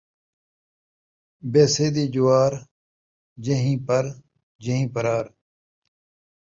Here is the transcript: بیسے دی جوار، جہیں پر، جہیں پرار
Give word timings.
بیسے 1.51 1.87
دی 1.95 2.05
جوار، 2.13 2.53
جہیں 3.43 3.77
پر، 3.87 4.03
جہیں 4.63 4.87
پرار 4.93 5.25